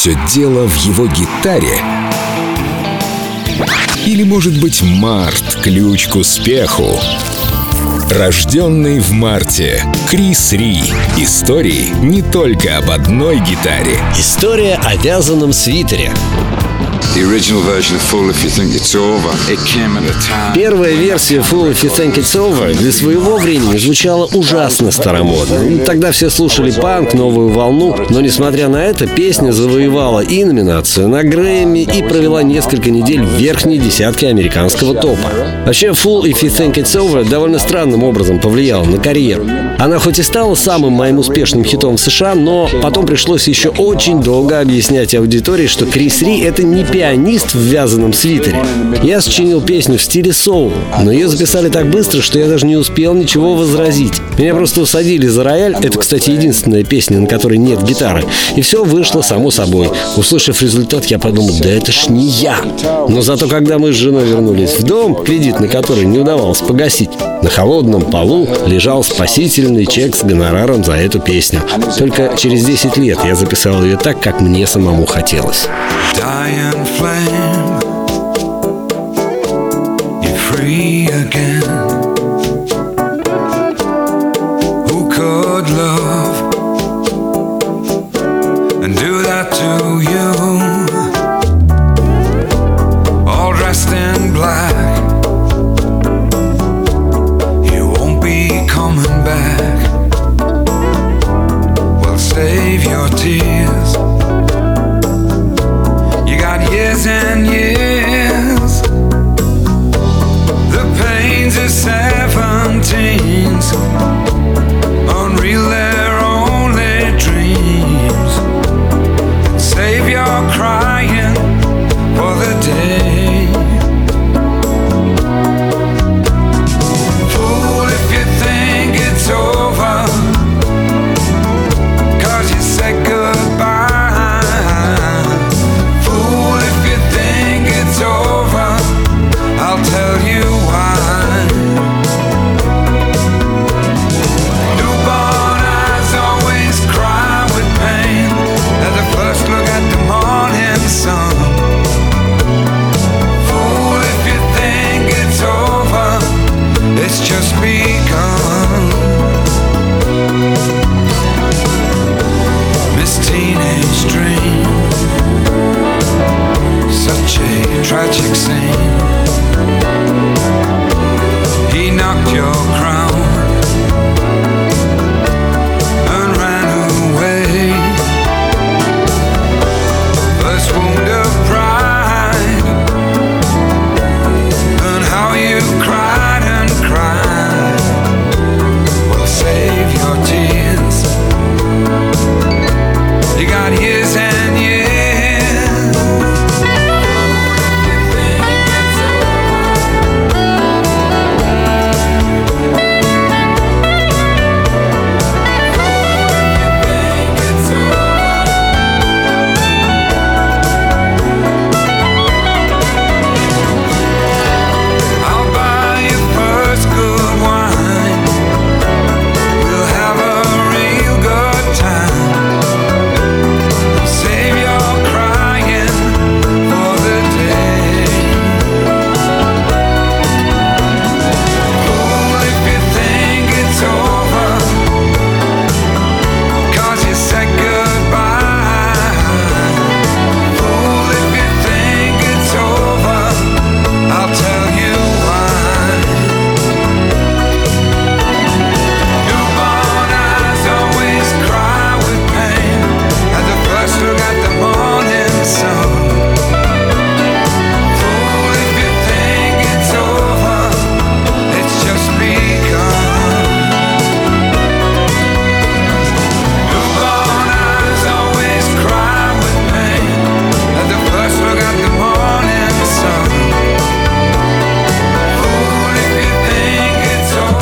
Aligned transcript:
все 0.00 0.18
дело 0.32 0.66
в 0.66 0.76
его 0.76 1.06
гитаре? 1.08 1.78
Или, 4.06 4.22
может 4.22 4.58
быть, 4.58 4.80
март— 4.80 5.58
ключ 5.62 6.08
к 6.08 6.16
успеху? 6.16 6.98
Рожденный 8.08 8.98
в 8.98 9.12
марте. 9.12 9.84
Крис 10.08 10.54
Ри. 10.54 10.82
Истории 11.18 11.92
не 12.00 12.22
только 12.22 12.78
об 12.78 12.90
одной 12.90 13.40
гитаре. 13.40 13.98
История 14.18 14.80
о 14.82 14.96
вязаном 14.96 15.52
свитере. 15.52 16.14
Первая 20.54 20.94
версия 20.94 21.38
Full 21.38 21.72
If 21.72 21.82
You 21.82 21.96
Think 21.96 22.16
It's 22.16 22.36
Over 22.36 22.74
для 22.74 22.92
своего 22.92 23.36
времени 23.36 23.76
звучала 23.76 24.26
ужасно 24.26 24.90
старомодно. 24.90 25.84
Тогда 25.84 26.12
все 26.12 26.30
слушали 26.30 26.70
панк, 26.70 27.14
новую 27.14 27.48
волну, 27.48 27.96
но 28.10 28.20
несмотря 28.20 28.68
на 28.68 28.84
это, 28.84 29.06
песня 29.06 29.52
завоевала 29.52 30.20
и 30.20 30.44
номинацию 30.44 31.08
на 31.08 31.22
Грэмми, 31.22 31.80
и 31.80 32.02
провела 32.02 32.42
несколько 32.42 32.90
недель 32.90 33.22
в 33.22 33.32
верхней 33.34 33.78
десятке 33.78 34.28
американского 34.28 34.94
топа. 34.94 35.30
Вообще, 35.66 35.88
Full 35.88 36.22
If 36.24 36.42
You 36.42 36.48
Think 36.48 36.74
It's 36.74 36.96
Over 36.96 37.28
довольно 37.28 37.58
странным 37.58 38.02
образом 38.04 38.38
повлияла 38.40 38.84
на 38.84 38.98
карьеру. 38.98 39.46
Она 39.78 39.98
хоть 39.98 40.18
и 40.18 40.22
стала 40.22 40.54
самым 40.54 40.92
моим 40.92 41.18
успешным 41.18 41.64
хитом 41.64 41.96
в 41.96 42.00
США, 42.00 42.34
но 42.34 42.68
потом 42.82 43.06
пришлось 43.06 43.48
еще 43.48 43.70
очень 43.70 44.22
долго 44.22 44.60
объяснять 44.60 45.14
аудитории, 45.14 45.66
что 45.66 45.86
Крис 45.86 46.22
Ри— 46.22 46.40
это 46.42 46.62
не 46.62 46.84
пианист 46.92 47.54
в 47.54 47.58
вязаном 47.58 48.12
свитере. 48.12 48.56
Я 49.02 49.20
сочинил 49.20 49.60
песню 49.60 49.98
в 49.98 50.02
стиле 50.02 50.32
соул, 50.32 50.72
но 51.02 51.10
ее 51.12 51.28
записали 51.28 51.68
так 51.68 51.88
быстро, 51.90 52.20
что 52.20 52.38
я 52.38 52.48
даже 52.48 52.66
не 52.66 52.76
успел 52.76 53.14
ничего 53.14 53.54
возразить. 53.54 54.14
Меня 54.38 54.54
просто 54.54 54.80
усадили 54.80 55.26
за 55.26 55.44
рояль, 55.44 55.76
это, 55.80 55.98
кстати, 55.98 56.30
единственная 56.30 56.84
песня, 56.84 57.20
на 57.20 57.26
которой 57.26 57.58
нет 57.58 57.82
гитары, 57.82 58.24
и 58.56 58.60
все 58.62 58.84
вышло 58.84 59.22
само 59.22 59.50
собой. 59.50 59.88
Услышав 60.16 60.60
результат, 60.62 61.06
я 61.06 61.18
подумал, 61.18 61.54
да 61.62 61.70
это 61.70 61.92
ж 61.92 62.08
не 62.08 62.26
я. 62.26 62.58
Но 63.08 63.22
зато 63.22 63.48
когда 63.48 63.78
мы 63.78 63.92
с 63.92 63.96
женой 63.96 64.26
вернулись 64.26 64.78
в 64.78 64.82
дом, 64.82 65.14
кредит 65.14 65.60
на 65.60 65.68
который 65.68 66.04
не 66.04 66.18
удавалось 66.18 66.60
погасить, 66.60 67.10
на 67.42 67.48
холодном 67.48 68.02
полу 68.02 68.48
лежал 68.66 69.04
спасительный 69.04 69.86
чек 69.86 70.16
с 70.16 70.22
гонораром 70.22 70.84
за 70.84 70.92
эту 70.92 71.20
песню. 71.20 71.60
Только 71.98 72.32
через 72.36 72.64
10 72.64 72.96
лет 72.96 73.18
я 73.24 73.34
записал 73.34 73.82
ее 73.82 73.96
так, 73.96 74.20
как 74.20 74.40
мне 74.40 74.66
самому 74.66 75.06
хотелось. 75.06 75.68
Flame. 76.84 77.80
You're 80.22 80.42
free 80.48 81.06
again. 81.06 81.62
Who 84.88 84.98
could 85.10 85.66
love 85.82 86.36
and 88.84 88.92
do 88.96 89.22
that 89.22 89.46
to 89.60 90.10
you? 90.10 90.19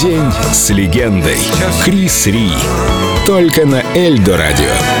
День 0.00 0.32
с 0.50 0.70
легендой. 0.70 1.36
Крис 1.84 2.26
Ри. 2.26 2.50
Только 3.26 3.66
на 3.66 3.82
Эльдо 3.94 4.38
радио. 4.38 4.99